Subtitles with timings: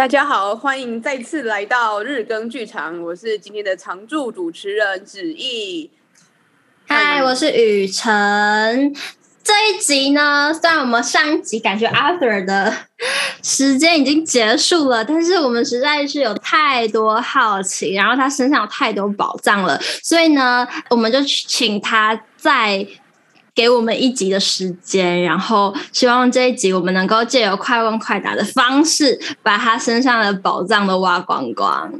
[0.00, 5.90] 大家好，欢迎再次来到日更剧场，我是今天的常驻主持人子毅。
[6.86, 8.94] 嗨，我是雨辰。
[9.44, 12.74] 这一集呢，虽然我们上一集感觉 Arthur 的
[13.42, 22.86] 时间已经结束了，但是我们实在是有太多好奇，然后他身上有太多宝藏了，所以呢，我们就请他再
[23.54, 31.92] 给我们一集的时间，然后希望这一集我们能够借由快问快答的方式，把他身上的宝藏都挖光光。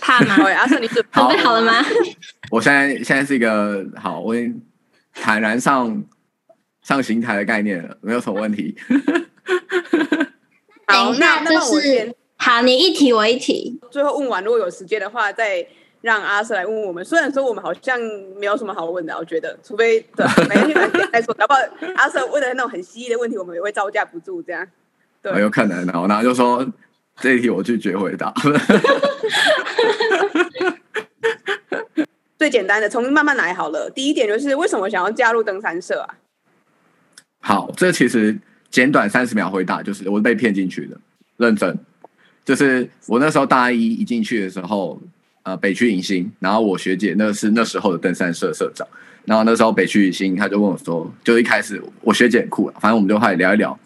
[0.00, 0.36] 怕吗？
[0.54, 1.84] 阿瑟，你准备好了吗？
[2.50, 4.34] 我现在现在是一个好，我
[5.14, 6.04] 坦然上。
[6.82, 8.76] 上刑台的概念了，没有什么问题。
[10.86, 15.66] 好，那就是好，你一题我一题，最后问完，如果有时间的话，再
[16.00, 17.04] 让阿 Sir 来问我们。
[17.04, 17.98] 虽然说我们好像
[18.38, 20.74] 没有什么好问的，我觉得，除非对，每天
[21.12, 21.54] 来说，要不
[21.96, 24.66] 阿 Sir 问的那种很犀利的问题，我们也会招架不住，这样。
[25.22, 25.92] 对，有可能的。
[25.92, 26.66] 然后就说
[27.20, 28.32] 这一题我拒绝回答。
[32.38, 33.90] 最简单的，从慢慢来好了。
[33.90, 36.14] 第一点就是为什么想要加入登山社啊？
[37.40, 38.38] 好，这其实
[38.70, 40.96] 简短三十秒回答，就是我被骗进去的，
[41.38, 41.76] 认真。
[42.44, 45.00] 就是我那时候大一一进去的时候，
[45.46, 48.84] 呃，北区迎新，然后我学姐那是那时候的登山社社长，
[49.24, 53.78] 然后那时候北区迎新，他就问我说，就一开始我学姐很酷，反正我们就开始聊一聊。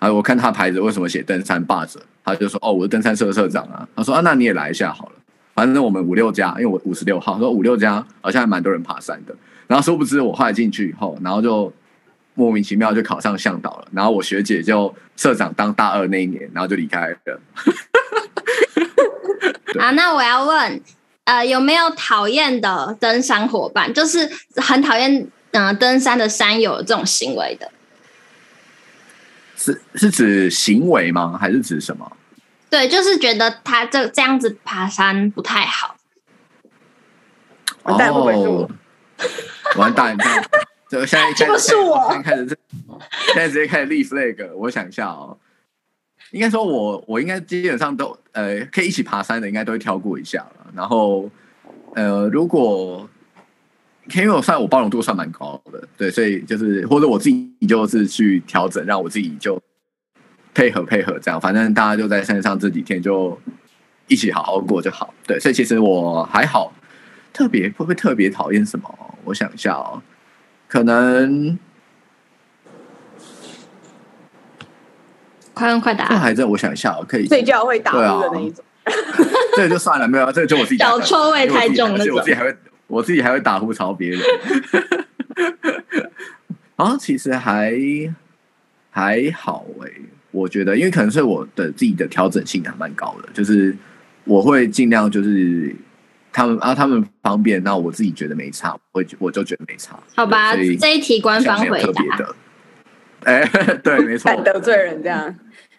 [0.00, 3.88] 啊，我看他牌子为什么写登山霸者，他就说，哦，我是登山社社长啊。
[3.94, 5.12] 他说啊，那你也来一下好了，
[5.54, 9.36] 反正我们五六家，因为我五十六号，说五六家好像还蛮多人爬山的。
[9.68, 11.72] 然后殊不知我后来进去以后，然后就。
[12.38, 17.40] 莫名其妙就考上向导了，然后我学姐就社长当大二那一年，然后就离开了。
[19.80, 20.82] 啊，那我要问，
[21.26, 23.92] 呃，有没有讨厌的登山伙伴？
[23.92, 25.12] 就是很讨厌，
[25.50, 27.70] 嗯、呃，登山的山友这种行为的。
[29.56, 31.36] 是是指行为吗？
[31.40, 32.16] 还是指什么？
[32.70, 35.96] 对，就是觉得他这这样子爬山不太好。
[37.82, 38.70] 完蛋，会 不会是我？
[39.76, 40.16] 完蛋！
[40.88, 42.08] 就现在，就是我。
[42.22, 42.58] 开始，
[43.26, 44.54] 现在直接开始立 flag。
[44.54, 45.36] 我想一下哦，
[46.32, 50.44] 应该说我我应该基本上都呃可以一起爬山的，应该都会挑过一下。
[50.74, 51.30] 然后
[51.94, 53.08] 呃，如果
[54.14, 59.60] 因为我算我包容度算蛮高的，对，所以就是或者我自己就是去调整，让我自己就
[60.54, 61.40] 配合配合这样。
[61.40, 63.36] 反正大家就在山上这几天就
[64.06, 65.12] 一起好好过就好。
[65.26, 66.72] 对，所以其实我还好，
[67.32, 69.16] 特别会不会特别讨厌什么？
[69.24, 70.02] 我想一下哦。
[70.68, 71.58] 可能
[75.56, 76.06] 快问快答。
[76.06, 78.62] 这还在我想一下，可以睡觉会打呼的那一种。
[79.56, 80.76] 这个就算了，没有，这个就我自己。
[80.76, 82.56] 脚臭味太重了，我自己还会，
[82.86, 84.20] 我自己还会打呼吵别人。
[86.76, 87.72] 啊，其实还
[88.90, 89.90] 还好哎，
[90.30, 93.74] 我觉得，因为可能是我的自己的调整性还蛮高的，就是
[94.24, 95.74] 我会尽量就是。
[96.32, 99.98] 他们啊，他们方便，那我自己觉得没差，我我就觉得没差。
[100.14, 101.94] 好吧，这一题官方回答。
[103.26, 103.44] 哎，
[103.82, 104.32] 对，没错。
[104.32, 105.34] 敢得罪人这样？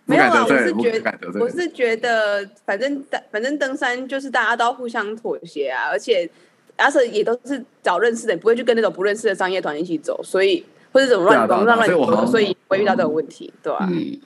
[0.06, 6.30] 没有啊，我是觉得，我是觉得，反正反正登山就是大家都要互相妥协啊，而且
[6.78, 13.88] 阿 Sir 也都是找认识的，不会去跟那种不认识的商业团一起走，所以或者怎么乱乱乱走，所以不会遇到这种问题，对吧？
[13.92, 14.18] 嗯，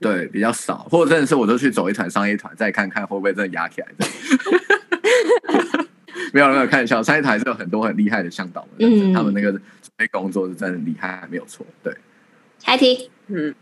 [0.00, 4.06] 对，比较少，或者真的是我就去走一团商业团，再看看会不会真的压起来的。
[6.34, 9.62] 没有没有，开玩笑，三一台是有很多很厉害的向导的，嗯，他们那个准
[9.96, 11.64] 备工作是真的厉害，没有错。
[11.82, 11.94] 对，
[12.64, 13.52] 下一题，嗯，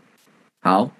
[0.61, 0.91] 好，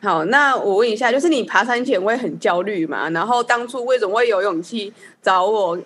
[0.00, 3.10] 好，那我问一下，就是你爬山前会很焦虑嘛？
[3.10, 5.76] 然后当初为什么会有勇气找我，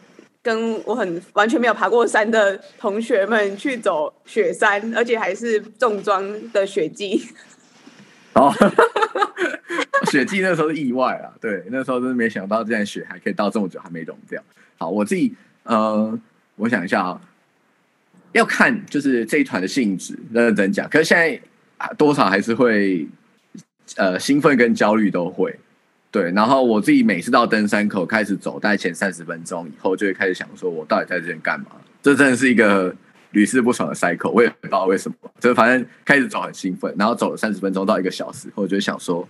[0.42, 7.26] 跟我很完全没有爬过山的同学们去走雪山，而且还是重装的雪季？
[8.34, 8.52] 哦，
[10.10, 14.42] 雪季那时候是意外啊，对，那时候真是没想到，这样雪还可以到这么久还没融掉。
[14.76, 16.16] 好，我自己呃，
[16.56, 17.20] 我想一下啊，
[18.32, 20.88] 要看就是这一团的性质，认真讲。
[20.88, 21.40] 可是现在
[21.96, 23.06] 多少还是会
[23.96, 25.58] 呃兴奋跟焦虑都会，
[26.10, 26.30] 对。
[26.32, 31.66] 然后我自己每次到登山口开始走，大概前三十分钟以后，就会开始想说，我到底在这边干嘛？
[32.02, 32.94] 这真的是一个。
[33.32, 39.28] 屡试不爽的 cycle，我也不知道为什么，就是反正开始走很兴奋，然后走了三十分钟到一个小时后，我就想说，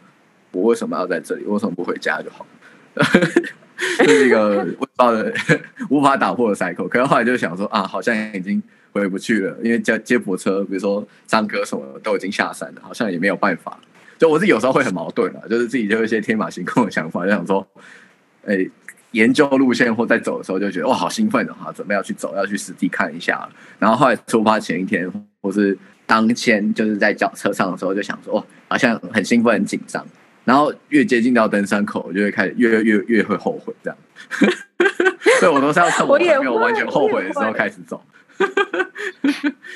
[0.53, 1.43] 我为什么要在这里？
[1.47, 2.47] 为什么不回家就好？
[3.99, 5.35] 这是一个我不知道的
[5.91, 6.89] 无法打破的 cycle。
[6.89, 8.63] 可是后来就想说啊，好像已经
[8.93, 13.79] 回不去了，因为接接驳车，比如说张哥什么都已经下山了，好像也没有办法。
[14.19, 17.67] 就我自己有时候会很矛盾了，就是自己就有一些天马行空的想法，就想说，
[18.45, 18.71] 哎、欸。
[19.13, 23.49] 研究路线或在走的时候就觉得哇，好兴奋哦，好准备要去走，要去实地看一下。
[23.79, 25.11] 然后后来出发前一天
[25.41, 30.07] 或是当天就是在脚车上的时候就想说，哦，好像很兴奋很紧张。
[30.45, 33.99] 然后越接近到登山口，我就会开始越越越会后悔这样。
[35.41, 38.05] 所以我都是要趁我没有完全后悔的时候开始走。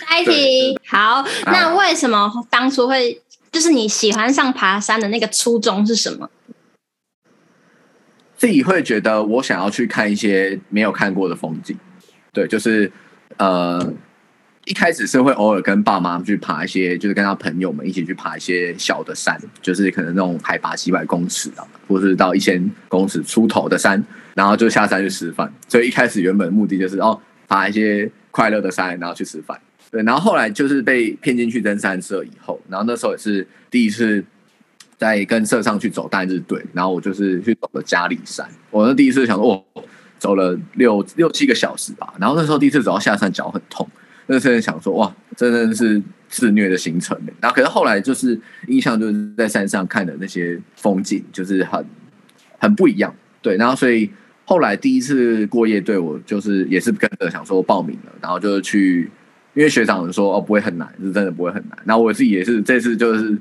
[0.08, 3.20] 下一题，好，那为什么当初会
[3.50, 6.30] 就是你喜欢上爬山的那个初衷是什么？
[8.36, 11.76] 自己会觉得我想要去看一些没有看过的风景，
[12.32, 12.90] 对，就是
[13.36, 13.92] 呃。
[14.64, 24.00] 一开始是会偶尔跟爸妈去爬一些，就是跟他朋友们一起去爬一些小的山，就是可能那种海拔几百公尺啊，或是到一千公尺出头的山，
[24.34, 25.52] 然后就下山去吃饭。
[25.66, 29.56] 所以一开始原本的目的就是哦，爬一些快乐的山，然后去吃饭。
[29.92, 34.24] 对，然后后来就是被骗进去登山社以后，然后那时候也是第一次
[34.98, 38.48] 在跟社上去走单日队，然后我就是去走了嘉里山。
[38.70, 39.84] 我那第一次想说，哦，
[40.18, 43.86] 走了六六七个小时吧，然后那时候第一次走到下山，脚很痛。
[44.26, 47.20] 那时候想说哇，真的是自虐的行程。
[47.40, 51.84] 然后可是后来就是印象就是在山上看的那些风景，就是很
[52.58, 53.14] 很不一样。
[53.42, 54.10] 对，然后所以
[54.52, 59.10] 后来第一次过夜队，我就是也是跟着想说报名了，然后就是去，
[59.54, 61.78] 因为学长说哦不会很难，是真的不会很难。
[61.86, 63.34] 然后我自己也是这次就是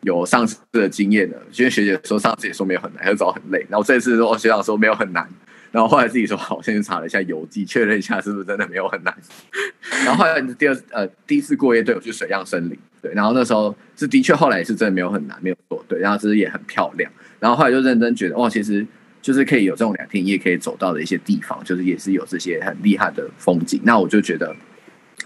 [0.00, 3.64] 有上次的经验了，因为学姐说上次也说没有很难，要找很累。
[3.70, 5.28] 然后这次说学长说没有很难。
[5.70, 9.16] 然后后来自己说好，先去查了一下游记，确认一下是不是真的没有很难。
[10.04, 17.08] 然后后来第二呃第一次过夜队我去水漾森林，对，然后那时候是的确后来也是真的没有很难，没有错，对，然后其实也很漂亮。
[17.38, 18.84] 然后后来就认真觉得哦，其实
[19.20, 23.80] 就是可以有这种两天一夜可以走到的一些地方，就是也是有这些很厉害的风景。
[23.84, 24.54] 那我就觉得，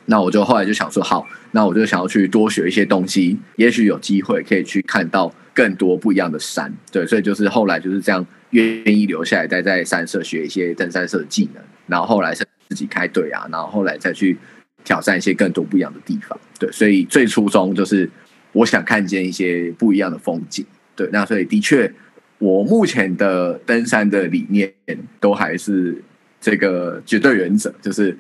[0.07, 6.73] 那我就后来就想说好，那我就想要去多学一些东西，也许有机会可以去看到更多不一样的山。
[6.91, 8.27] 对，所以就是后来就是这样。
[8.53, 14.37] 愿意留下来待在山社学一些登山社的技能，然后后来是自己开队啊，然后后来再去
[14.85, 16.39] 挑战一些更多不一样的地方。
[16.59, 18.07] 对，所以最初衷就是
[18.53, 20.67] 我想看见一些不一样的风景。
[20.95, 21.91] 对，那所以的确，
[22.43, 24.73] 我目前的登山的理念
[25.21, 26.03] 都还是
[26.41, 28.17] 这个绝对原则，就是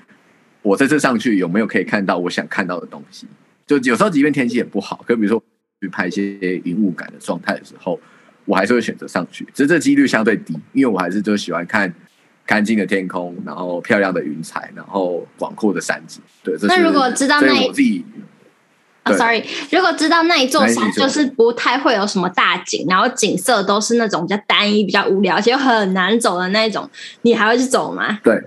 [0.62, 3.26] 我这次上去有没有可以看到我想看到的东西。
[3.66, 5.42] 就有时候即便天气也不好，可比如说
[5.80, 7.98] 去拍一些云雾感的状态的时候。
[8.44, 11.94] 我还是会选择上去，只是这几率相对低，因为我还是就喜欢看
[12.44, 16.20] 干净的天空，然后漂亮的云彩，然后广阔的山景。
[16.42, 18.04] 对，那如果知道那我自己，
[19.02, 26.88] 啊，sorry，如果知道那一座山就是不太会有什么大景，然后景色都是那种比较单一、比较无聊，而且又很难走的那种，
[27.22, 28.20] 你还会去走吗？
[28.22, 28.40] 对，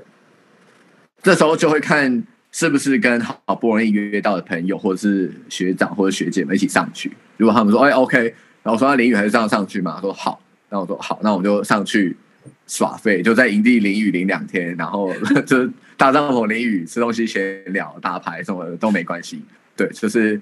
[1.22, 7.12] 这时候就会看是不是跟好不容易约到的朋友，或者是学长或者学姐们一起上去。
[7.38, 8.34] 如果他们说，哎，OK。
[8.64, 12.18] 然后我说：“那淋雨还是这样上去嘛？”说：“好。”那我说：“好，那我就上去
[12.66, 15.14] 耍废，就在营地淋雨淋两天，然后
[15.46, 19.40] 就大帐篷淋雨，吃东西闲聊打牌什么的都没关系。
[19.76, 20.40] 对，就是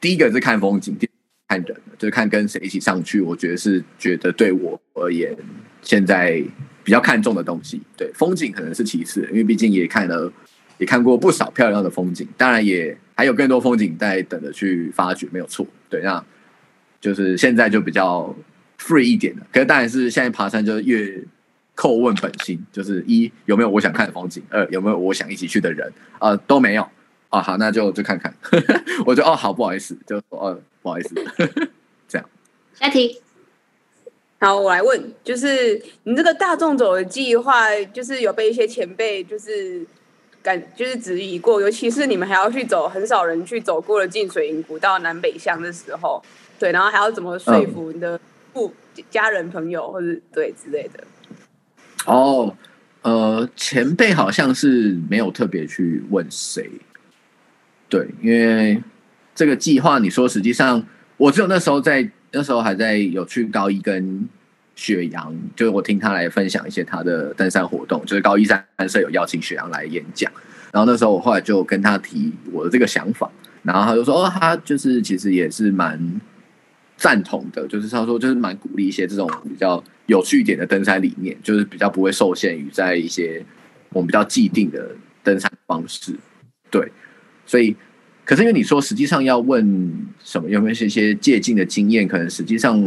[0.00, 1.08] 第一个是看风景，第
[1.48, 3.20] 看人，就是看跟谁一起上去。
[3.20, 5.36] 我觉得是觉得对我而言，
[5.82, 6.42] 现在
[6.82, 7.80] 比较看重的东西。
[7.96, 10.32] 对，风景可能是其次，因为毕竟也看了，
[10.78, 15.66] 也看过不少漂亮的风景，当然也还有更多风景在等着去发掘，没有错。
[15.88, 16.24] 对，那。
[17.02, 18.32] 就是现在就比较
[18.78, 21.20] free 一点的，可是当然是现在爬山就是越
[21.74, 26.88] 叩问本心，就是一有没有我想看的风景，二有没有我想一起去的人，呃都没有
[27.32, 28.32] 啊，好那就就看看，
[29.06, 31.14] 我就哦好不好意思，就说哦不好意思，
[32.06, 32.28] 这样。
[32.74, 33.22] 下题，
[34.38, 39.82] 好我来问，就是你这个大众走的计划，就是有被一些前辈就是
[40.42, 46.22] 感就是质疑过，尤其是你们还要去走很少人去走过的进水营古道南北向的时候。
[46.58, 48.20] 对，然后还要怎么说服你的
[48.52, 48.72] 父
[49.10, 51.02] 家人、朋友，或者对之类的？
[52.06, 52.54] 哦，
[53.00, 56.70] 呃，前辈好像是没有特别去问谁。
[57.92, 58.82] 对，因为
[59.34, 60.82] 这个计划，你说实际上，
[61.18, 64.26] 我只有那时候在那时候还在有去高一跟
[64.74, 70.32] 雪阳，就是我听他来分享一些他的登山活动，就是高一山社有邀请雪阳来演讲，
[70.72, 73.30] 然后那时候我后来就跟他提我的这个想法，
[73.62, 76.00] 然后他就说，哦，他就是其实也是蛮。
[76.94, 83.44] 赞同的，就是他说，就是蛮鼓励一些这种比较有趣一点的登山理念，就是比较不会受限于在一些
[83.88, 84.88] 我们比较既定的
[85.24, 86.14] 登山方式。
[86.70, 86.92] 对，
[87.46, 87.76] 所以，
[88.24, 92.80] 可是因为你说实际上要问什么，有没有一些借鉴的经验，可能实际上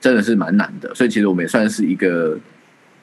[0.00, 0.94] 真的是蛮难的。
[0.94, 2.38] 所以其实我们也算是一个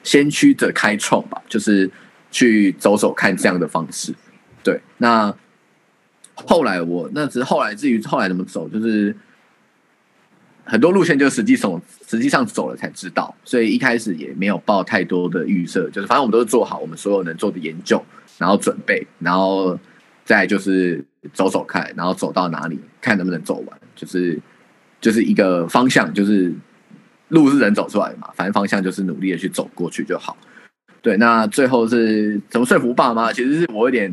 [0.02, 1.90] 先驱的开创吧，就是
[2.30, 4.14] 去走走看这样的方式。
[4.62, 5.34] 对，那
[6.34, 9.14] 后来我那只是后来至于后来怎么走，就是。
[10.62, 18.00] 很多路线就实际走，实际上走了才知道，所以一开始也没有抱太多的预设，就是反正我们都是做好我们所有能做的研究，
[18.38, 19.76] 然后准备，然后
[20.24, 24.38] 再就是走走看，然后走到哪里看能不能走完，就是
[25.00, 26.52] 就是一个方向，就是
[27.28, 30.36] 路是人走出来的嘛，反正方向就是努力的去走过去就好。
[31.02, 33.32] 对，那最后是怎么说服爸妈？
[33.32, 34.12] 其实是我有点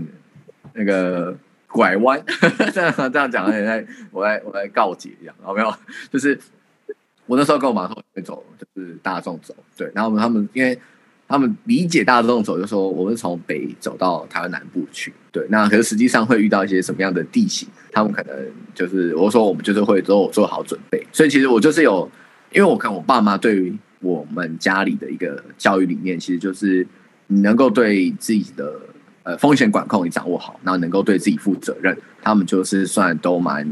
[0.73, 1.37] 那个
[1.67, 2.23] 拐弯，
[2.73, 5.73] 这样这样讲，有点在我来我来告解一样，有没有？
[6.11, 6.39] 就是
[7.25, 9.55] 我那时候跟我妈说会走，就是大众走。
[9.75, 10.79] 对，然后他们因为。
[11.27, 15.13] 他们理解大众走，就说我们从北走到台湾南部去。
[15.29, 17.67] 对，那可是实际上会遇到一些什么样的地形？
[17.91, 18.33] 他们可能
[18.73, 21.05] 就是我说我们就是会都做好准备。
[21.11, 22.09] 所以其实我就是有，
[22.53, 26.87] 因为我看我爸妈对于我们家里的一个教育理念，其实就是
[27.27, 28.73] 你能够对自己的
[29.23, 31.95] 呃风险管控你掌握好，然后能够对自己负责任。
[32.21, 33.67] 他们就是算都蛮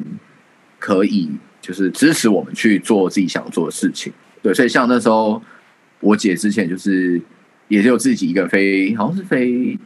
[0.77, 1.31] 可以，
[1.61, 4.11] 就是支持我们去做自己想做的事情。
[4.41, 5.41] 对，所以像那时候
[6.01, 7.21] 我姐之前就是。
[7.67, 9.77] 也就自己一个飞，好像是飞，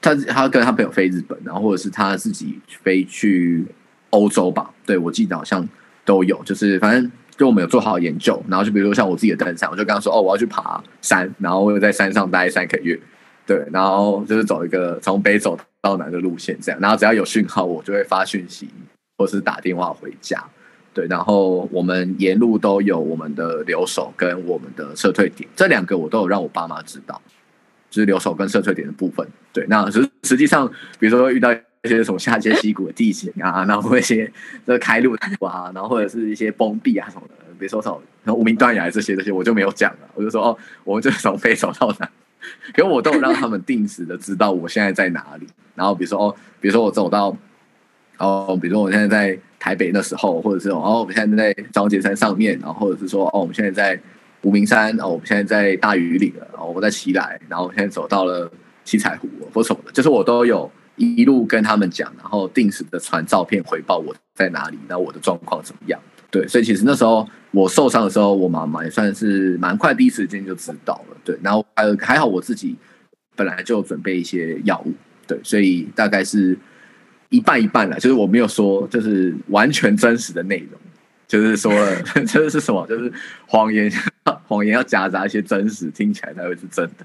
[0.00, 3.64] 他他跟他朋友飞日本，然后或者是他自己飞去
[4.10, 4.70] 欧洲吧。
[4.84, 5.66] 对，我记得好像
[6.04, 12.98] 都有，就是反正就我们有做好研究，然后就比如说像我自己的登山，我就跟他说哦，我要去爬山，然后我有在山上待三个月，
[13.46, 18.68] 对，然后就是走一个从北走到南的路线这样，然后只要有讯号，我就会发讯息
[19.18, 20.42] 或是打电话回家。
[20.96, 27.20] 对，然后我们沿路都有我们的留守跟我们的撤退点，这两个我都有让我爸妈知道，
[27.90, 29.28] 就是留守跟撤退点的部分。
[29.52, 30.66] 对，那实实际上，
[30.98, 34.24] 比如说遇到一些什么下阶溪谷的地形啊， 然后一些
[34.66, 37.90] 这个开路啊，然后或者是一些崩壁啊什么的，比如说什
[38.24, 42.10] 么无名断崖这些这些，我就没有讲了，我就说哦，我们就是从北走到南，
[42.78, 45.46] 因为我都有让他们定时的知道我现在在哪里。
[45.74, 47.36] 然后比如说哦，比如说我走到
[48.18, 49.38] 哦，比如说我现在在。
[49.58, 54.00] 台北那时候，或者是哦，我们现在在张杰山上面，然后或者是说哦，我们现在在
[54.42, 58.48] 无名山，哦，我们现在在大禹岭了，哦，我在奇莱，然后我现在走到了
[58.84, 65.98] 七彩湖或什么的，就是我都有一路跟他们讲，然后定时的传照片回报我在哪里，然后我的状况怎么样。
[66.30, 71.16] 对，所以其实那时候我受伤的时候，我妈妈也算是蛮快第一时间就知道了。
[71.24, 72.76] 对，然后还还好我自己
[73.34, 74.92] 本来就准备一些药物，
[75.26, 76.56] 对，所以大概是。
[77.28, 80.80] 一半一半了，就是我没有说，就是完全真实的内容，
[81.26, 82.86] 就是说了， 这是什么？
[82.86, 83.12] 就是
[83.46, 83.90] 谎言，
[84.46, 87.04] 谎言要夹杂一些真实，听起来才会是真的。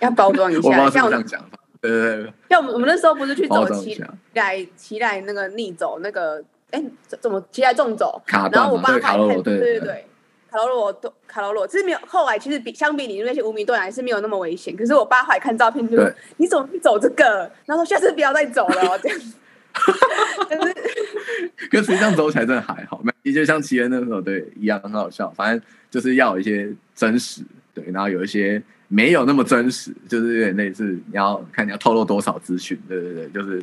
[0.00, 2.32] 要包装一下，我像这样讲法，对对对。
[2.48, 4.02] 像我们我们那时候不是去走奇
[4.34, 6.82] 来奇来那个逆走那个，哎，
[7.20, 8.22] 怎么奇莱纵走？
[8.26, 10.06] 卡然后我爸还看，对对对对。
[10.54, 11.98] 卡罗罗多卡罗罗，其实没有。
[12.06, 14.76] 后来其实比相比你那些无名断崖是没有那么危险。
[14.76, 16.08] 可是我爸后来看照片就说
[16.38, 19.34] ：“你怎么不走这个？”然后说：“下次不要再走了。”这样子。
[20.48, 20.74] 就是，
[21.68, 25.28] 跟实际上走起来真的还好，没就像奇恩那时候对一样很好笑。
[25.30, 27.42] 反正就是要有一些真实，
[27.74, 33.60] 对，然后有一些没有那么真实，就是有点类似你要看你要透露多少资讯，对对对，就是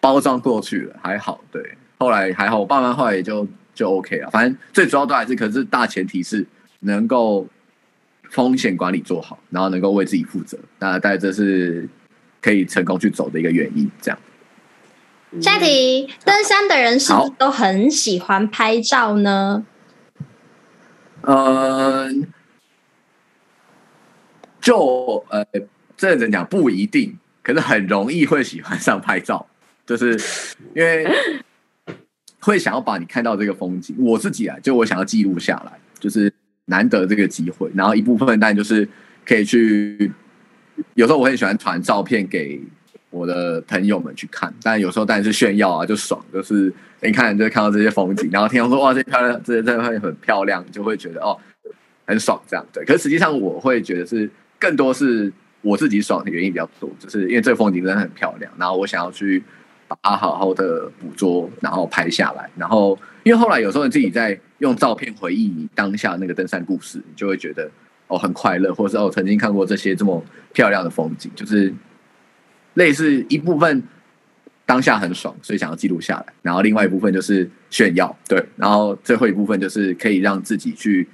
[0.00, 1.44] 包装过去了还好。
[1.52, 1.62] 对，
[1.98, 3.46] 后来还好，我爸妈后来也就。
[3.74, 6.46] 就 OK 了，反正最主要都还是，可是大前提是
[6.80, 7.46] 能够
[8.30, 10.58] 风险管理做好，然后能够为自己负责。
[10.78, 11.88] 那大概这是
[12.40, 13.90] 可以成功去走的一个原因。
[14.00, 14.18] 这样。
[15.40, 19.64] 下一题，登山的人是不是都很喜欢拍照呢？
[21.22, 22.26] 嗯，
[24.60, 25.42] 就呃，
[25.96, 29.46] 这人讲不一定，可是很容易会喜欢上拍照，
[29.86, 30.20] 就是
[30.74, 31.06] 因为。
[32.44, 36.30] 会想要把你看到这个风景，我自己啊，就我想要记录下来，就是
[36.64, 37.70] 难得这个机会。
[37.72, 38.86] 然后一部分当然就是
[39.24, 40.10] 可以去，
[40.94, 42.60] 有时候我很喜欢传照片给
[43.10, 51.38] 我的朋友们去看，但有时候当然是炫耀啊，就爽，就是你看就看到这些风景，然后听到说哇，这漂亮，这些这会很漂亮，就会觉得哦
[52.04, 52.66] 很爽这样。
[52.72, 59.40] 对，可是实际上我会觉得是更多是我自己爽的原因比较多，就是因为这个风景真的很漂亮，然后我想要去。
[60.02, 67.70] 把它好好的捕捉，然后拍下来，然后因为后来有时候你自己在用照片回忆你当下那个登山故事，你就会觉得
[68.08, 71.72] 哦很快乐，或者是哦曾经看过这些这么漂亮的风景，就是
[72.74, 73.82] 类似一部分
[74.64, 81.08] 当下很爽，所以想要记录下来，然后另外一部分就是炫耀，对，然后最后一部分就是可以让自己去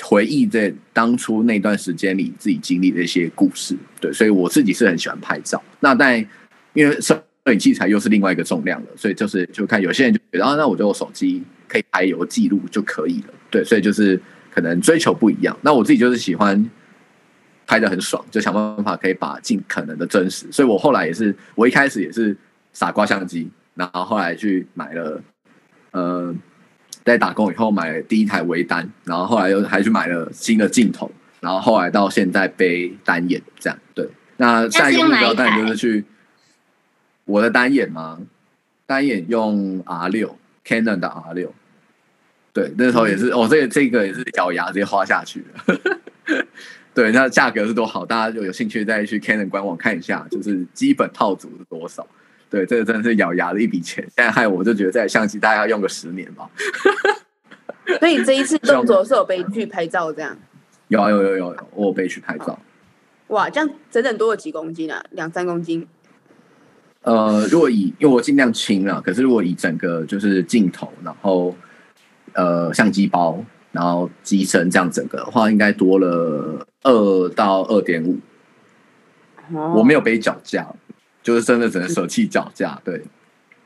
[0.00, 6.18] 回忆在当初那段时间里自己经历的一些故事，对，所以我自己是很喜欢拍照，那但
[6.74, 7.00] 因为
[7.48, 13.32] 摄影器材又是另外一个重量了，所以就是就看有些人就觉得啊，那我就用手机可以拍有个记录就可以了。
[13.50, 15.56] 对，所以就是可能追求不一样。
[15.62, 16.70] 那我自己就是喜欢
[17.66, 20.46] 拍的很爽，就想办法可以把尽可能的真实。
[20.52, 22.36] 所以我后来也是，我一开始也是
[22.74, 25.22] 傻瓜相机，然后后来去买了，
[25.92, 26.34] 呃，
[27.02, 33.78] 在打工以后买了第一台微单，然后后来又还去买了新的镜头，然后后来到现在背单眼这样。
[33.94, 36.04] 对，那下一个目标当然就是去。
[37.28, 38.18] 我的单眼吗？
[38.86, 41.54] 单眼用 R 六，Canon 的 R 六。
[42.54, 45.78] 对，那时候也是哦，这个这个也是咬牙直接花下去了。
[46.94, 52.06] 对，那价格是多好，大家就有兴趣再去 Canon 官网看一下，就是基本套组是多少。
[52.48, 54.02] 对，这个真的是咬牙的一笔钱。
[54.16, 56.48] 现在害我就觉得这台相机大概要用个十年吧。
[58.00, 60.34] 所以这一次动作是有被去拍照这样？
[60.88, 62.58] 有啊有有有有，我有被去拍照。
[63.26, 65.04] 哇，这样整整多了几公斤啊？
[65.10, 65.86] 两三公斤？
[67.08, 71.56] 呃，如果以因为我尽量轻了，可是如果以整个就是镜头，然后
[72.34, 73.42] 呃相机包。
[73.70, 78.18] 然后机身这样整个的话，应该多了二到二点五。
[79.76, 80.66] 我没有背脚架，
[81.22, 82.80] 就是真的只能舍弃脚架。
[82.82, 82.94] 对，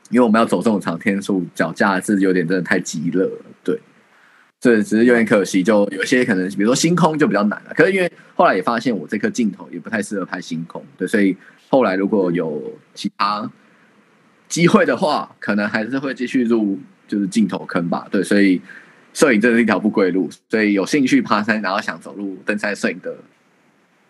[0.09, 3.27] 因为我们要走这种长天数，脚架是有点真的太极了。
[3.63, 3.79] 对，
[4.59, 5.63] 这只是有点可惜。
[5.63, 7.73] 就有些可能，比如说星空就比较难了。
[7.73, 10.83] 可是因为后来也发现，我这颗镜头也不太适合拍星空。
[10.97, 11.35] 对，所以
[11.73, 12.61] 后来如果有
[12.93, 13.51] 其他
[14.47, 18.07] 机会的话，可能还是会继续入就是镜头坑吧。
[18.11, 18.61] 对，所以。
[19.13, 23.15] 摄影真的是一条不归路，所以有兴趣爬山，然后想走入登山摄影的，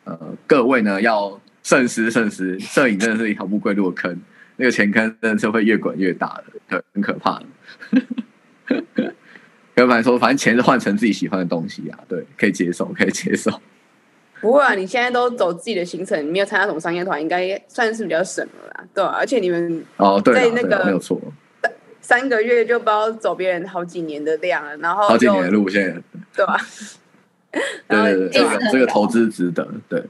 [0.05, 0.17] 呃，
[0.47, 4.17] 各位呢要慎思慎思，摄影真的是一条不归路的坑，
[4.55, 7.45] 那个钱坑真的是会越滚越大的，对，很可怕的。
[9.75, 13.51] 要不然说，反正钱是换成自己喜欢的东西啊，对，可以 接受，可以接受。
[14.43, 21.17] 不会啊，你现在都走自己的行程，你没有参加什么商业团，应该算是比较省了啦，对、啊、而且你们哦，对，在那个没有错。
[22.01, 26.03] 三个月就不知道走别人好几年的量了，然后好几年的路线，
[26.35, 26.57] 对吧？
[27.51, 30.03] 对对对，这个这个投资值得，对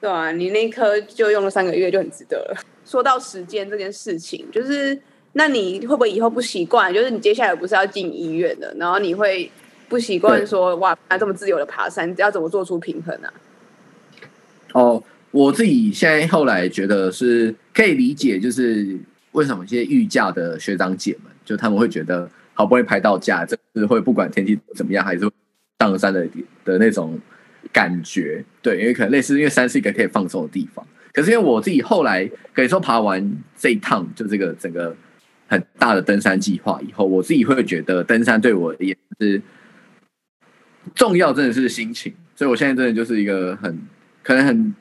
[0.00, 2.60] 对啊，你那颗就用了三个月就很值得了。
[2.84, 5.00] 说到时间这件事情，就是
[5.34, 6.92] 那你会不会以后不习惯？
[6.92, 9.48] 就是你接下来不是要进医院的，然后你会
[9.88, 13.32] 不习惯说哇，这么自由的爬山，要怎么做出平衡啊？
[14.72, 18.98] 哦，我自己现在后来觉得是可以理解，就是。
[19.32, 25.26] 为什么一些预假的学长姐们，就他们会觉得好不容易排到假，这是会不管天气怎么样，还是
[25.78, 26.28] 上山的
[26.66, 27.18] 的那种
[27.72, 28.44] 感觉？
[28.60, 30.86] 对，因为可能类似，因为山是一个可以放松的地方。
[31.14, 34.94] 可是因为我自己后来可以说爬完这一趟，就这个整个
[35.46, 39.40] 很大的登山计划以后，我自己会觉得登山对我也是
[40.94, 42.12] 重要，真的是心情。
[42.36, 43.78] 所以我现在真的就是一个很
[44.22, 44.74] 可能很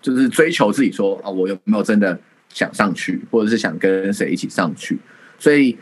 [0.00, 2.18] 就是追求自己说啊，我有没有真的。
[2.48, 4.98] 想上去，或者是想跟谁一起上去，
[5.38, 5.76] 所以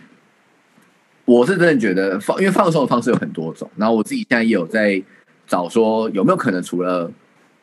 [1.24, 3.70] 我是真的觉得放，因为放松的方式有很多种。
[3.76, 5.00] 然后我自己现在也有在
[5.46, 7.08] 找，说有没有可能除了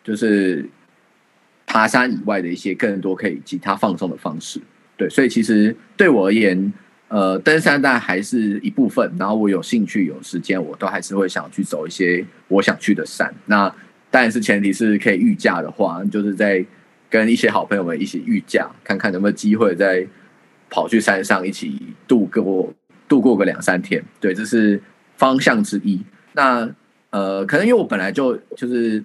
[0.01, 0.65] 就是
[1.65, 4.62] 爬山以外的一些更多可以其他放松的方式。
[4.95, 6.71] 对，所以其实对我而言，
[7.10, 9.12] 呃，登山当然还是一部分。
[9.19, 13.34] 然后我有兴趣、有时间，我都还是会想去走一些我想去的山。
[13.47, 13.75] 那
[14.12, 16.63] 但是前提是可以预假的话，就是在。
[17.12, 20.08] 跟一些好朋友们一起预假，看看有没有机会再
[20.69, 22.74] 跑去山上一起度过
[23.06, 24.02] 度过个两三天。
[24.17, 24.82] 对，这是
[25.17, 26.02] 方向之一。
[26.32, 26.74] 那
[27.10, 29.04] 呃，可能因为我本来就就是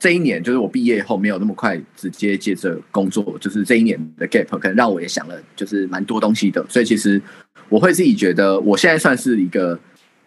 [0.00, 6.66] 这一年，就是我毕业后没有那么快直接接着工作，就是这一年的 gap 可能让我也想了，就是蛮多东西的。
[6.68, 7.22] 所以其实
[7.68, 9.78] 我会自己觉得，我现在算是一个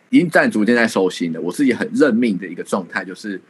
[0.09, 3.41] 已经在逐渐在收心了，我自己很认命的一个状态，就是。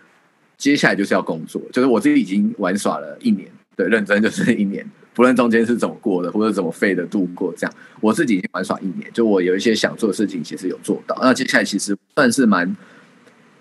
[0.58, 11.20] 接下来就是要工作，就是我自己已经玩耍了一年，对，认真就是一年，不论中间是怎么过的，或者怎么废的度过，这样我自己已经玩耍一年，就我有一些想做的事情，其实有做到。
[11.22, 12.74] 那接下来其实算是蛮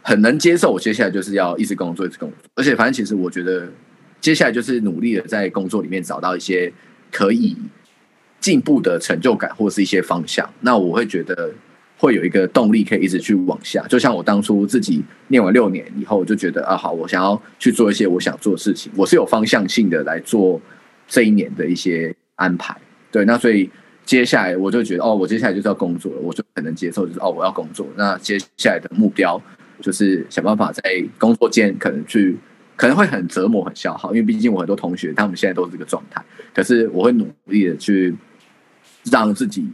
[0.02, 3.68] 很能接受，我接下来就是要一直工作，一直工作，而且反正其实我觉得
[4.20, 6.72] 接下来就是努力的在工作里面找到一些
[7.10, 7.56] 可以
[8.38, 10.48] 进步的成就感，或是一些方向。
[10.60, 11.52] 那我会觉得。
[11.96, 20.60] 会有一个动力可以一直去往下，就像我当初自己念完六年以后，我就觉得啊，好，我想要去做一些我想做的事情，我是有方向性的来做
[21.06, 22.76] 这一年的一些安排。
[23.12, 23.70] 对，那所以
[24.04, 27.86] 接下来我就觉得，哦，我接下来就是要工作了，我就很能接受，就是哦，我要工作。
[27.96, 29.40] 那接下来的目标
[29.80, 30.82] 就是想办法在
[31.18, 32.36] 工作间可能去，
[32.76, 38.14] 可能会很折磨、很消耗，因为毕竟我很多同学他们现在都是这个状态，可是我会努力的去
[39.10, 39.64] 让自己。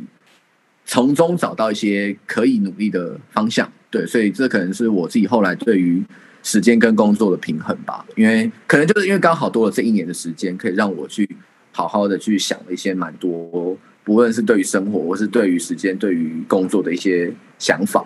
[0.84, 6.02] 从中找到一些可以努力的方向，对，所以这可能是我自己后来对于
[6.42, 8.04] 时间跟工作的平衡吧。
[8.16, 11.28] 因为可能就是因为刚好多了这一年的时间，可以让我去
[11.72, 18.04] 好好的去想了一些蛮多，不论是对于生活，或是对于时间、对于工作的一些想法，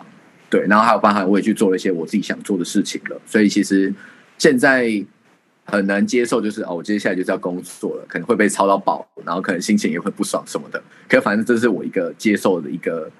[0.50, 3.20] 对，然后还有包含我也去做了一些我自己想做的事情了。
[3.24, 3.92] 所以其实
[4.38, 5.04] 现在。
[5.64, 10.82] 很难接受，就是哦，我接下来就是要工作了，可能会被操到爆，然后可能心情也会不爽什么的。
[11.08, 13.10] 可反正这是我一个接受的一个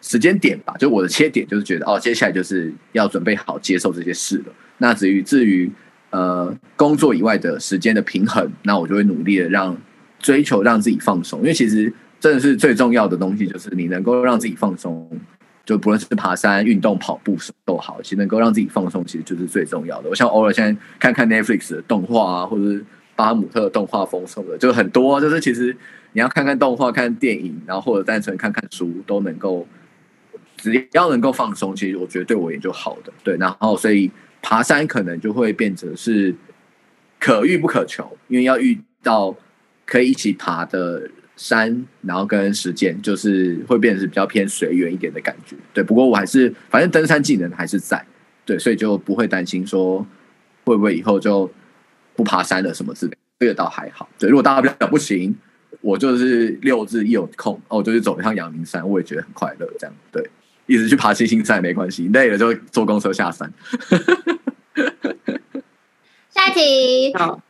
[0.00, 4.52] 时间点吧，就我的切点就是觉得哦，接下来就是要准备好接受这些事了。
[4.78, 5.70] 那至于至于
[6.10, 9.76] 呃工作以外的时间的平衡，那我就会努力的让
[10.18, 15.08] 追求让自己放松，因为其实真的是最重要的东西，就是你能够让自己放松。
[15.64, 20.10] 就不论是爬山、运动、跑步都好，其实能够让自己放松，其实就是最重要的。
[20.10, 22.84] 我像偶尔现在看看 Netflix 的动画啊，或者是
[23.16, 25.14] 巴姆特的动画风什么的，就很多。
[25.14, 25.74] 啊就是其实
[26.12, 29.66] 你要看看动画、看电影，然后或者单纯看看书，都能够
[30.58, 33.10] 只要能够放松，其实我觉得对我也就好的。
[33.22, 34.10] 对，然后所以
[34.42, 36.34] 爬山可能就会变成是
[37.18, 39.34] 可遇不可求，因为要遇到
[39.86, 41.10] 可以一起爬的。
[41.36, 45.56] 山，然后跟时间，就是会变成是比较偏随缘一点的感觉。
[45.72, 48.04] 对，不过我还是反正登山技能还是在，
[48.44, 50.06] 对，所以就不会担心说
[50.64, 51.50] 会不会以后就
[52.14, 54.08] 不爬山了什么之类的，这个倒还好。
[54.18, 55.34] 对，如果大家不了不行，
[55.80, 59.68] 我就是六日一有空哦，我就是走一趟阳明山，我也觉得很快乐。
[59.78, 60.30] 这样对，
[60.66, 63.52] 一直去爬星星山也没关系，累了就坐公车下山。
[66.30, 67.14] 下一题。
[67.16, 67.42] 好。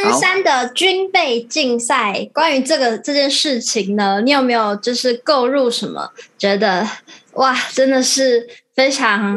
[0.00, 6.10] 登山的军备竞赛，关于这个这件事情呢，你有没有就是购入什么？
[6.38, 6.86] 觉得
[7.34, 9.36] 哇，真的是非常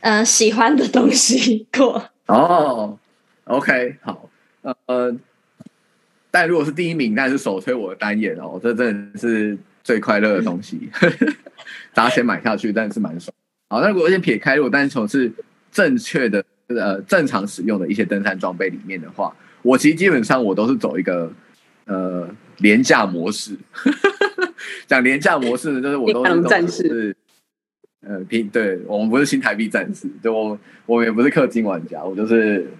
[0.00, 2.98] 嗯、呃、喜欢的东西过哦。
[3.44, 4.28] OK，好，
[4.86, 5.16] 呃，
[6.30, 10.90] 但如果是第一名，那是首推我的单眼哦，这真的是最快乐的东西，
[11.94, 13.34] 大家先买下去，但是蛮爽。
[13.70, 15.32] 好，那如果先撇开，如果单从是
[15.72, 19.34] 正确的呃正常使用的一些登山装备里面的话。
[19.66, 21.28] 我其实基本上我都是走一个
[21.86, 23.56] 呃廉价模式，
[24.86, 27.16] 讲廉价模式呢，就是我都是战士，
[28.06, 32.70] 呃平对我们不是新台币战士，对我我们也不是氪金玩家，我就是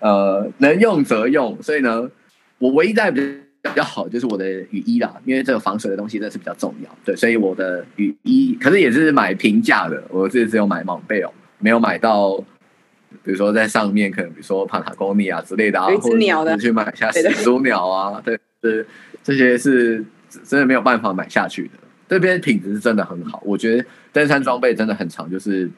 [0.00, 2.10] 呃能用则用，所以呢，
[2.58, 12.44] 我唯一在比较比较好就是我的雨衣啦，因为这个防水的东西真的是比较重要，对，所以我的雨衣可是也是买平价的，我这次只有买 Montbell 哦，没有买到。
[13.22, 18.86] 比如说在上面，可能比如说帕塔哥尼亚之类的啊，或者去买一下始祖鸟啊， 对，是
[19.22, 20.04] 这些是
[20.44, 21.70] 真的没有办法买下去的。
[22.08, 25.68] 这边品质是真的很好，我觉得登山装备真的很长，就是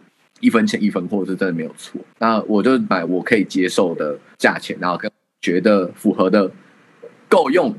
[0.41, 2.01] 一分钱一分货是真的没有错。
[2.19, 5.11] 那我就买我可以接受的价钱，然后跟
[5.41, 6.51] 觉得符合的
[7.29, 7.75] 够用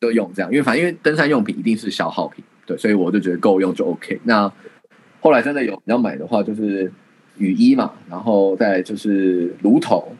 [0.00, 4.20] 就用这样，因为反正因为登山用品一定是消耗品，对，所以我就觉得够用就 OK。
[4.24, 4.52] 那
[5.20, 6.92] 后来真的有你要买的话，就是。
[7.38, 10.12] 雨衣嘛，然后再就是炉头，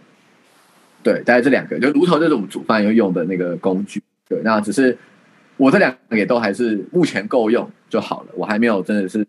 [1.03, 4.97] 对，大概这两个，就炉头就是我们煮饭要用的那个工具，对，那只是
[5.57, 9.27] 我这两个也都还是目前够用就好了，我还没有真的是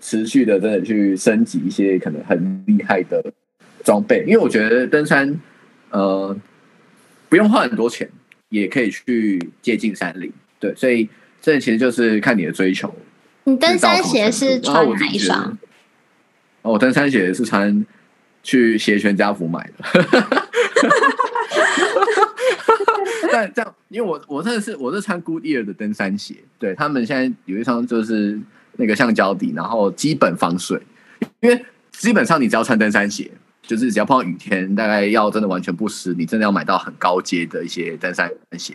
[0.00, 3.22] 持续的真的去升级一些可能很厉害的
[3.84, 5.38] 装备，因为我觉得登山
[5.90, 6.36] 呃
[7.28, 8.08] 不用花很多钱
[8.48, 11.08] 也可以去接近山林，对，所以
[11.40, 12.94] 这其实就是看你的追求。
[13.44, 15.56] 你登山鞋是穿哪一双？
[16.66, 17.86] 我、哦、登山鞋是穿
[18.42, 19.84] 去鞋全家福买的，
[23.30, 28.40] 但这样，因为我我真的是我是穿 Goodyear 的登山鞋，对他们现在有一双就是
[28.72, 30.82] 那个橡胶底，然后基本防水，
[31.40, 33.30] 因为基本上你只要穿登山鞋，
[33.62, 38.74] 就是只要碰到雨天，大概要真的完全不湿，你真的要买到很高阶的一些登山鞋，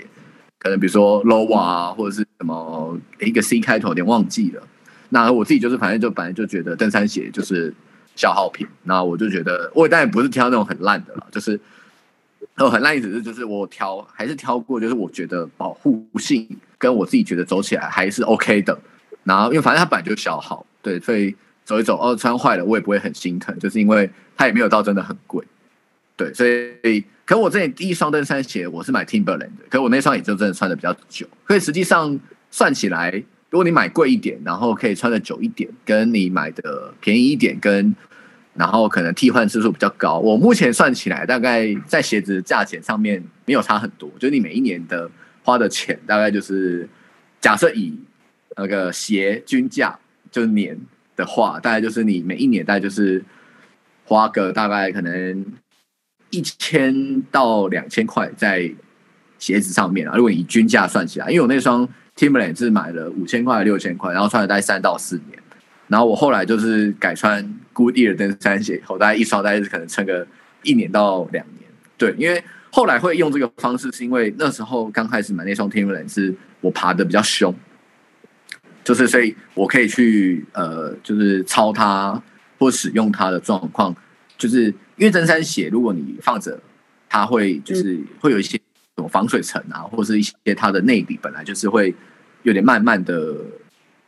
[0.59, 4.63] 可能比如说 Lowa 啊，或者是什么一个 C 开头，有点忘记了。
[5.13, 7.73] 那我自己就是，反正就本来就觉得登山鞋就是
[8.15, 8.65] 消耗品。
[8.83, 11.59] 那我就觉得，我当然不是挑那种很烂的了，就是
[12.55, 16.47] 哦很烂，意思是就是我挑还是挑过，就是我觉得保护性
[16.77, 18.79] 跟我自己觉得走起来还是 OK 的。
[19.25, 25.45] 然后因为反正它本来就消耗，对，所以走一走哦穿坏了我也不会很心疼，就是因为它也没有到真的很贵，
[26.15, 32.17] 对，所以可我这里第一双登山鞋我是买 Timberland 的，可我那双也就真的穿的比较久，所以实际上
[32.49, 33.21] 算起来。
[33.51, 37.93] 如果你买贵一点，然后可以穿的久一点，跟你买的便宜一点，跟
[38.53, 44.09] 然后可能替换次数比较高，我目前算起来大概在鞋子价钱上面没有差很多。
[44.17, 45.11] 就是你每一年的
[45.43, 46.87] 花的钱大概就是，
[47.41, 47.93] 假设以
[48.55, 49.99] 那个鞋均价
[50.31, 50.77] 就年
[51.17, 53.21] 的话，大概就是你每一年大概就是
[54.05, 55.45] 花个大概可能
[56.29, 58.73] 一千到两千块在
[59.39, 60.15] 鞋子上面啊。
[60.15, 61.85] 如果以均价算起来，因为我那双。
[62.21, 65.39] Timberland 是买了五千块、六千块，然后穿了大概三到四年。
[65.87, 70.27] 然后我后来就是改穿 Goodyear 登山鞋以后，大概一双大概是可能撑个
[70.61, 71.67] 一年到两年。
[71.97, 76.31] 对，因为后来会用这个方式，是因为那时候刚开始买那双 Timberland 是
[76.61, 77.53] 我爬的比较凶，
[78.83, 82.21] 就是所以我可以去呃，就是抄它
[82.59, 83.95] 或使用它的状况，
[84.37, 86.59] 就是因为登山鞋如果你放着，
[87.09, 88.59] 它会就是会有一些
[89.09, 91.95] 防水层啊，或是一些它的内里本来就是会。
[92.43, 93.35] 有点慢慢的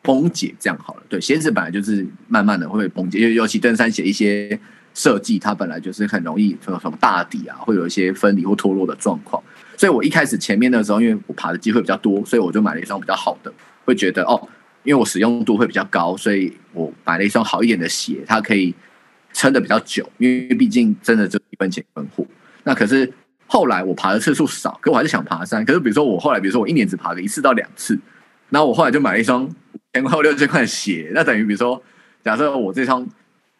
[0.02, 1.04] 崩解，这样好了。
[1.08, 4.60] 对，鞋子本来就是慢慢的会崩解，尤尤其登山鞋一些
[4.94, 9.42] 设计，它本来就是很容易什么什么大底啊，会有一些分离或脱落的状况。
[9.78, 13.52] 所以我一开始前面的时候，因为我爬的机会比较多，所以我就买了一双比较好的，
[13.86, 14.48] 会觉得哦，
[14.84, 18.74] 因为我使用度会比较高，所以我买了一双好一点的鞋，它可以
[19.34, 22.26] 撑得比较久，因为毕竟真的就一分钱一分货。
[22.64, 23.12] 那可是
[23.48, 25.66] 后来我爬的次数少，可我还是想爬山。
[25.66, 27.98] 可是比如说我后来，比如说我一年只爬个一次到两次，
[28.50, 29.52] 那我后来就买了一双五
[29.94, 31.82] 千块或六千块的鞋，那等于比如说，
[32.24, 33.08] 假设我这双。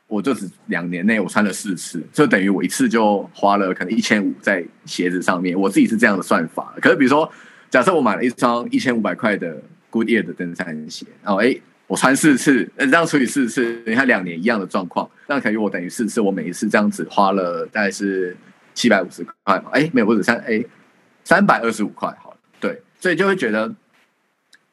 [0.06, 5.60] 我就只两年内我穿了四次，就等于我一次就花了可能一千五在鞋子上面。
[5.60, 6.72] 我自己是这样的算法。
[6.80, 7.28] 可是比如说，
[7.72, 11.56] 假设我买了一双一千五百块的 Goodyear 的登山鞋，然后哎，
[11.88, 18.38] 我穿四次，这样除以四次，你看两年一样的状况，那可以我等于四次，我每一次这样子花了大概是
[18.76, 19.72] 七百五十块嘛？
[19.72, 20.64] 哎，没有，不止三，哎，
[21.24, 23.74] 三百二十五块，好，对，所以就会觉得。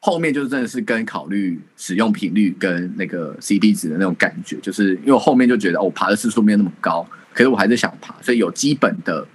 [0.03, 9.25] 后面就真的是跟考虑使用频率跟那个 C D 值的那种感觉，就是因为我后面就觉得我爬的次数没有那么高，可是我还是想爬，所以有基本的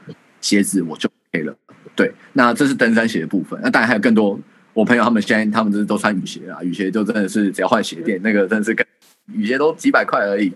[0.40, 1.56] 鞋子我就 OK 了。
[1.94, 3.58] 对，那这是登山鞋的部分。
[3.62, 4.38] 那当然还有更多，
[4.74, 8.84] 我朋友他们现在他们就是都穿雨鞋啊，雨鞋就真的是只要换鞋垫，那个真的是跟
[9.32, 10.52] 雨鞋都几百块而已。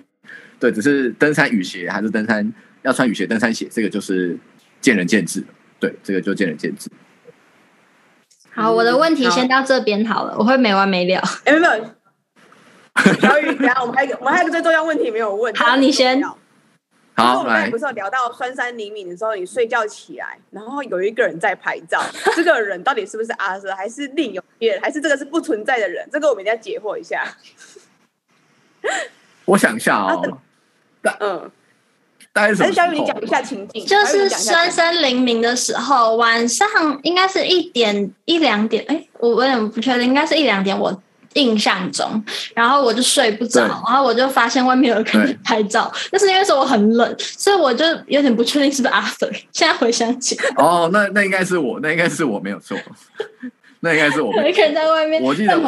[0.59, 4.37] 对，只是登山雨鞋还是登山要穿雨鞋登山鞋，这个就是
[4.81, 5.43] 见仁见智。
[5.79, 6.91] 对，这个就见仁见智。
[8.61, 11.23] 好，我的问题先到这边好了，我会没完没了。
[11.45, 11.85] 哎，没有，
[13.21, 15.55] 小雨，等下我们还有我们还有个最重要问题没有问。
[15.55, 16.23] 好，你先。
[17.17, 22.01] 好，我们刚才不是有聊到酸酸灵敏的时候，你睡觉起来，然后有一个人在拍照，
[22.37, 26.09] 这个人到底是不是阿瑟，还是另有别人，还是这个是不存在的人？
[26.11, 27.25] 这个我们一定要解惑一下。
[29.45, 30.39] 我想一下哦，
[31.21, 31.51] 嗯。
[32.35, 33.85] 还是小雨，你讲一下情景。
[33.85, 36.67] 就是深深黎明的时候，晚上
[37.03, 40.97] 应该是一点一两点，哎，我有点不确定，应该是一两点，我
[41.35, 42.23] 印象中。
[42.55, 49.33] 然后我就睡不着，然后我就发现外面有人拍照， 但是因为说我很冷，所以我就有点不确定是不是 Arthur。
[49.53, 52.77] 现在回想起，哦，那那应该是我，那应该是我没有错，
[53.81, 54.33] 那应该是我。
[54.35, 55.59] 有一个人在外面，我记得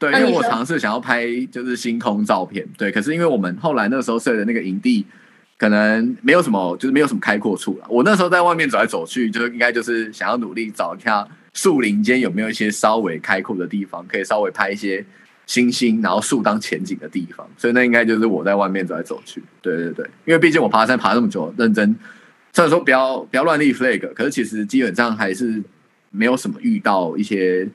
[0.00, 5.04] 对，因为我尝试想要拍就是星空照片，对，可是因为我们后来那时候睡的那个营地，
[5.58, 7.86] 可能没有什么，就是没有什么开阔处了。
[7.86, 15.04] 我那时候在外面走来走去，就是应该就是想要努力找一下树林间有没有一些稍微开阔的地方，可以稍微拍一些
[15.44, 17.46] 星星，然后树当前景的地方。
[17.58, 19.42] 所以那应该就是我在外面走来走去。
[19.60, 21.94] 对对对，因为毕竟我爬山爬那么久，认真，
[22.54, 25.62] 虽然说不要不要乱立 flag，可是其实基本上还是
[26.08, 27.68] 没有什么遇到一些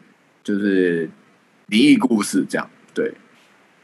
[0.43, 1.07] 就是。
[1.67, 3.11] 灵异故事这样对，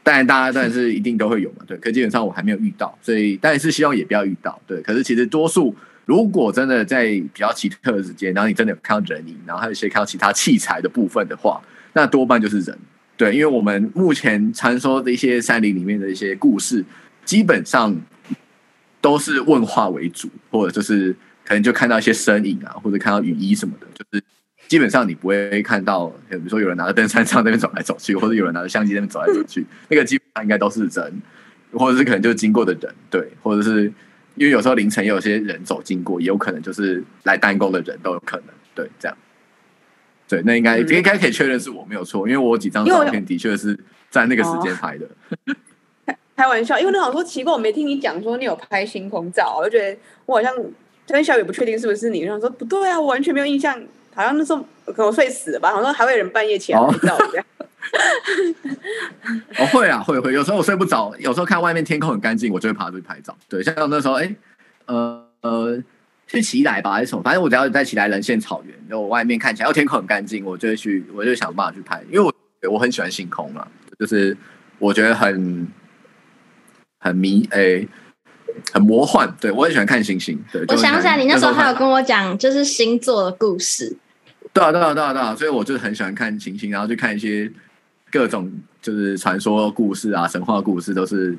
[0.02, 1.76] 当然大家但是一定都会有嘛，对。
[1.78, 4.80] 可基本上我还没有遇到，所以但是希望也不要遇到，对。
[4.82, 5.74] 可是其实多数
[6.06, 11.60] 如果真的在比较奇特的时间，然后你真的有看到人影，然后还有一些看到其他器材的部分的话，
[11.92, 12.78] 那多半就是人，
[13.16, 13.34] 对。
[13.34, 16.84] 因为我们目前传说的一些山林里面的一些故事，
[17.24, 17.94] 基本上
[19.00, 21.12] 都是问话为主，或者就是
[21.44, 24.24] 可能就看到一些身影啊，或者看到雨衣什么的，就是。
[24.72, 31.22] 基本上你不会看到，比如说有人拿着登山杖那边走来走去，或者有人拿着相机那边走来走去， 那个基本上应该都是人，
[31.72, 33.92] 或者是可能就是经过的人，对，或者是
[34.34, 39.18] 因为有时候凌晨也有些人走经过，也有可能就是来单工的人都有可能，对，这样，
[40.26, 45.06] 对，那应该、嗯、应该可以确认是我没有错，因为我几张照片的确是在那个时间拍的。
[46.06, 50.50] 开 开玩笑，因为那好说奇怪，我没听你讲说你有拍星空照，我就觉得我好像
[51.06, 53.78] 跟小雨不确定是不是你，然后说不对啊，我完全没有印象。
[54.14, 57.46] 好像那时候可能我睡死了吧，好像还会有人半夜起来拍照这样。
[59.58, 63.36] 哦，会啊，会会，有时候我睡不着，有时候看外面天空很干净，我就会爬出去拍照。
[63.48, 64.36] 对，像那时候，哎、欸，
[64.86, 65.82] 呃呃，
[66.26, 72.32] 去奇来吧还是什么，反正我只要在奇来人线草原，然后我外面看起来，哦，天空很干净，我就会去，我就想办法去拍，因为我
[72.70, 73.66] 我很喜欢星空嘛，
[73.98, 74.36] 就是
[74.78, 75.66] 我觉得很
[77.00, 77.88] 很迷，哎、欸。
[78.70, 80.38] 很魔幻，对，我也喜欢看星星。
[80.52, 83.96] 对，我想起来，你那时候还有跟我讲，就是星座的故事。
[84.52, 87.50] 对啊，对啊，对啊，对啊，所以我就很喜欢看星星，然后去看一些
[88.10, 91.32] 各种就是传说故事啊、神话故事，都是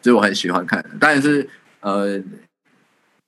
[0.00, 0.90] 就是我很喜欢看的。
[0.98, 1.48] 但是
[1.80, 2.20] 呃，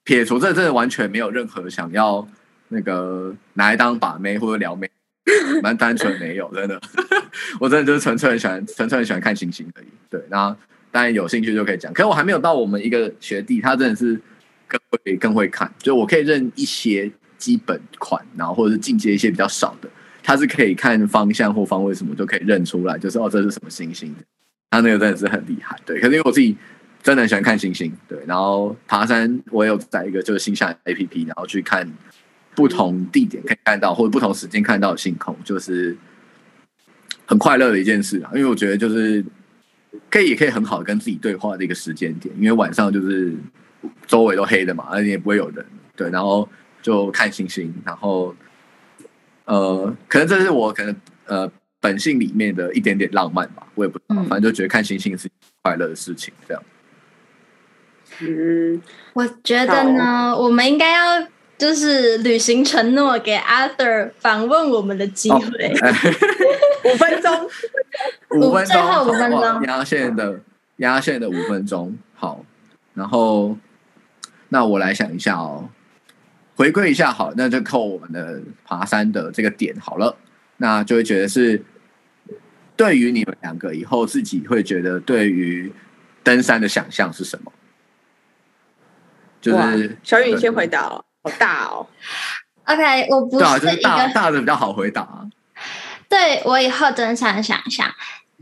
[0.03, 2.27] 撇除这，真的完全没有任何想要
[2.67, 4.89] 那个拿来当把妹或者撩妹，
[5.61, 6.81] 蛮单纯没有，真的，
[7.59, 9.87] 我真的就是纯粹很喜欢，纯粹很喜欢看星星而已。
[10.09, 10.55] 对，然后。
[10.91, 14.19] 当然有兴趣就可以讲，可是我还没有到我们一个学弟，他真的是
[14.67, 19.89] 更会更会看，就我可以认一些基本款，然后或者是进阶一些比较少的，
[20.21, 24.23] 它是可以看方向或方位什么都可以认出来，就是哦，这是什么星星的，
[24.69, 25.99] 他那个真的是很厉害，对。
[25.99, 26.55] 可是因为我自己
[27.01, 31.91] 真的很喜欢看星星，对，然后爬山我也有载一个就是星象 APP，然后去看
[32.53, 35.97] 不同地点可以看到或者不同时间看到的星空，就是
[37.25, 39.25] 很快乐的一件事啊，因为我觉得就是。
[40.07, 43.33] 可以也可以很好的跟自己对话的一个时间点，因为晚上就是
[44.05, 46.47] 周围都黑的嘛，而且也不会有人，对，然后
[46.81, 48.33] 就看星星，然后
[49.45, 55.29] 呃，可能这是我可能呃本性里面的一点点浪漫吧，我也不知道，反正就觉得看星星是
[55.61, 56.63] 快乐的事情，这样。
[58.21, 58.81] 嗯，
[59.13, 65.39] 我觉得呢，我们应该要就是履行承诺，给 Arthur 访问我们的机会，
[66.85, 67.49] 五分钟，
[68.41, 70.39] 五分钟，最后五分钟，压线的
[70.77, 72.43] 压线的五分钟，好，
[72.93, 73.55] 然后
[74.49, 75.69] 那我来想一下哦，
[76.59, 80.17] 回归一下好，那就扣我们的爬山的这个点好了，
[80.57, 81.63] 那就会觉得是
[82.75, 85.71] 对于你们两个以后自己会觉得对于
[86.21, 87.53] 登山的想象是什么？
[89.39, 91.87] 就是小雨，你先回答哦，好大哦。
[92.65, 95.25] OK，我不是一个、啊，就是大大的比较好回答啊。
[96.09, 97.89] 对，我以后登山想象，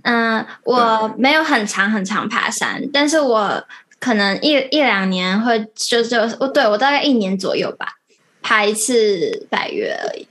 [0.01, 3.63] 嗯、呃，我没有很长很长爬山，但是我
[3.99, 7.96] 可能一一两年会就就我对我大概一年左右吧，
[8.47, 10.25] 爬一次百月而已。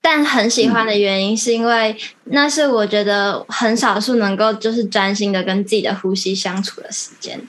[0.00, 7.40] 但很喜欢的原因是因为那是我觉得很少数能够就是专心的跟自己的呼吸相处的时间。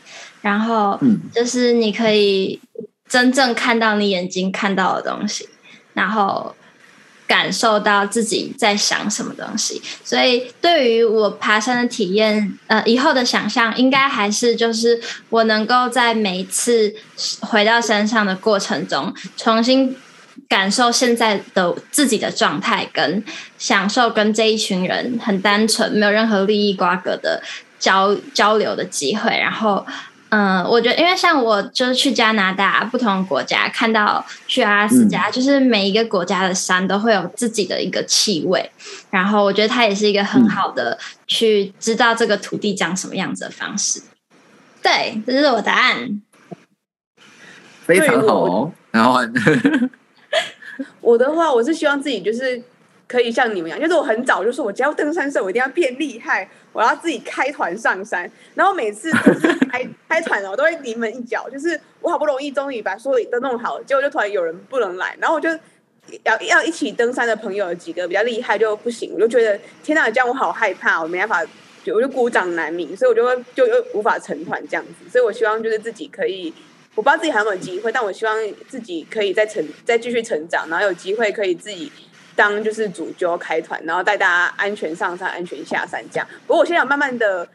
[0.42, 1.00] 然后，
[1.32, 2.60] 就是你可以
[3.08, 5.48] 真正看到你眼睛看到的东西，
[5.94, 6.56] 然后
[7.28, 9.82] 感受到自己在想什么东西。
[10.04, 16.94] 所以，对于我爬山的体验，呃，以后的想象应该还是就是我能够在每一次
[17.42, 19.96] 回到山上的过程中，重新
[20.48, 23.24] 感受现在的自己的状态，跟
[23.58, 27.42] 享受跟这一群人很单纯、没有任何利益瓜葛的
[27.80, 29.86] 交交流的机会，然后。
[30.36, 38.70] 嗯，我觉得，因为像我就是去加拿大不同的国家，看到去阿拉斯加，就是每一个国家的山都会有自己的一个气味，
[39.10, 44.02] 然后我觉得它也是一个很好的去知道这个土地长什么样子的方式。
[44.82, 46.22] 对，这是我答案。
[47.86, 48.74] 非常好哦。
[48.92, 49.20] 然后
[51.00, 52.62] 我的话，我是希望自己就是。
[53.08, 58.30] 可以像你们一样，就是我很早就说，我只要登山社，我一定要变厉害，我要自己开团上山。
[58.54, 59.10] 然后每次
[59.72, 65.50] 开开团了，我都会临门一脚，就是我好不容易终于把所有都弄好，结果就突然有人不能来，然后我就
[66.24, 71.52] 要要一起登山的朋友有几个比较厉害就不行，我就觉得天哪，这样我好害怕，我没办法，
[71.94, 75.10] 我就孤掌难鸣，所以我就会就又无法成团这样子。
[75.10, 76.54] 所以我希望就是自己可以，
[76.94, 81.92] 我不知道自己还有没有机会，但我希望自己可以再成再继续成长，然后有机会可以自己。
[82.36, 86.28] 当就是主揪开团，然后带大家安全上山、安全下山这样。
[86.46, 87.48] 不过我现在慢慢的，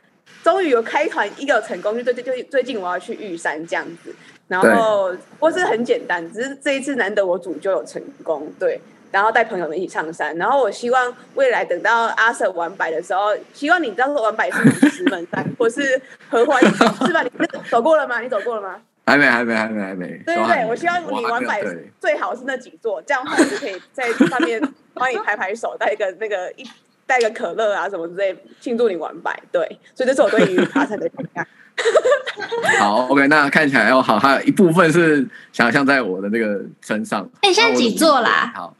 [0.42, 4.14] 终于有开团一个成功，就最最最最近我要去玉山这样子。
[4.48, 8.80] 然后不过是很简单，只是这一次难得我主揪有成功，对。
[9.12, 10.36] 然后带朋友们一起上山。
[10.36, 16.62] 然后我希望未来等到阿 Sir 完百的时候，希望你到时候完百是石门山或是合欢，
[17.06, 17.22] 是吧？
[17.22, 17.30] 你
[17.68, 18.20] 走过了吗？
[18.20, 18.80] 你走过了吗？
[19.06, 20.06] 还没，还没，还没，还没。
[20.24, 21.60] 对对对，我希望你玩百
[21.98, 24.60] 最好是那几座，这样的话我就可以在上面
[24.94, 26.64] 帮你拍拍手，带一个那个一
[27.06, 29.36] 带个可乐啊什么之类庆祝你玩百。
[29.50, 31.44] 对，所以这是我对于爬山的评价。
[32.78, 37.28] 好，OK，那看起来要好，还有一部分是想象在我的那个身上。
[37.40, 38.52] 哎、欸，现在几座啦？
[38.54, 38.76] 好，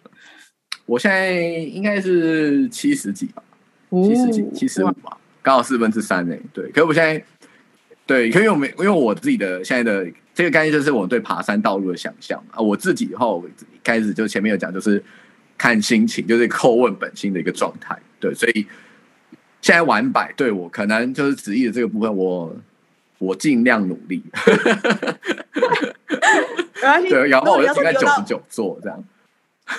[0.87, 3.43] 我现在应该是七十几吧，
[3.91, 6.37] 七十几，七十五吧，刚好四分之三呢。
[6.53, 7.21] 对，可是我现在。
[8.11, 12.59] 对，因为我们因为我自己的现在的这个概念就是我对爬山道路的想象啊。
[12.59, 13.41] 我自己的话，我
[13.85, 15.01] 开始就前面有讲，就是
[15.57, 17.97] 看心情，就是叩问本心的一个状态。
[18.19, 18.67] 对，所以
[19.63, 22.53] 现在玩百，对我可能就是旨意的这个部分，我
[23.19, 24.25] 我尽量努力。
[27.09, 29.05] 对，然后我就停在九十九座这样。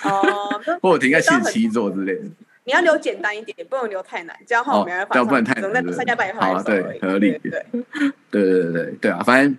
[0.04, 2.22] 哦，或者停在七十七座之类的。
[2.63, 5.15] 你要留简单一点，也不能留太难，这样话我没办法。
[5.15, 7.65] 要不然太难，对好啊，对，合理，对，对，
[8.30, 9.58] 对，对，对，对啊，反正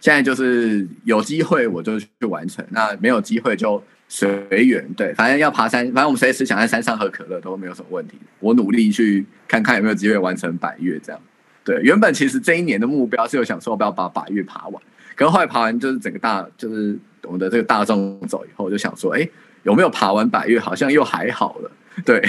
[0.00, 4.84] 现在就是有机会我就去完成，那没有机会就随缘。
[4.94, 8.18] 对，反正要爬山，反正我们随时想在山上喝可乐都没有什么问题。
[8.40, 11.20] 我努力去看看有没有机会完成百月这样。
[11.64, 14.82] 对，原本其实这一年的目标是有想说不要把百月爬完，
[15.14, 19.28] 可是后来爬完就是整个大，就是我们的这个大众走以后，我就想说，哎，
[19.68, 20.58] 有没有爬完百岳？
[20.58, 21.70] 好像又还好了。
[22.06, 22.22] 对，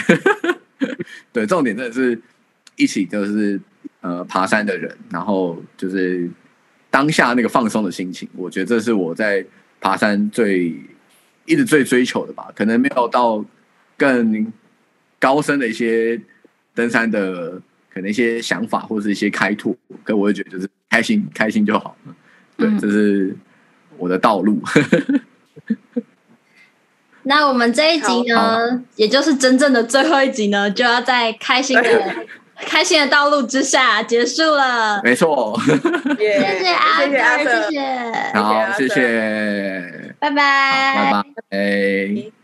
[1.31, 2.19] 对，重点真的是
[2.75, 3.57] 一起就是
[4.01, 6.29] 呃爬山的人，然后就是
[6.89, 9.45] 当下那个放松的心情，我觉得这是我在
[9.79, 10.75] 爬山最
[11.45, 12.51] 一直最追求的吧。
[12.53, 13.45] 可能没有到
[13.95, 14.51] 更
[15.17, 16.19] 高深的一些
[16.75, 17.51] 登山的
[17.89, 19.73] 可能一些想法或者是一些开拓，
[20.03, 21.95] 可我就觉得就是开心开心就好。
[22.57, 23.33] 对，这是
[23.97, 24.61] 我的道路。
[27.23, 31.83] 那我们这一集呢，也就是真正的最后一集呢，就要在开心的、
[32.65, 35.01] 开心的道路之下结束了。
[35.03, 35.59] 没错，
[36.17, 37.07] 谢谢阿德，
[37.43, 37.81] 谢谢，
[38.33, 40.15] 好，谢谢。
[40.19, 42.38] 拜拜，拜拜。